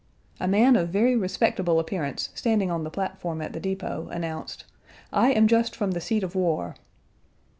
A 0.39 0.47
man 0.47 0.75
of 0.77 0.89
very 0.89 1.15
respectable 1.15 1.79
appearance 1.79 2.29
standing 2.33 2.71
on 2.71 2.83
the 2.83 2.89
platform 2.89 3.39
at 3.39 3.53
the 3.53 3.59
depot, 3.59 4.07
announced, 4.09 4.65
"I 5.13 5.29
am 5.31 5.45
just 5.45 5.75
from 5.75 5.91
the 5.91 6.01
seat 6.01 6.23
of 6.23 6.33
war." 6.33 6.75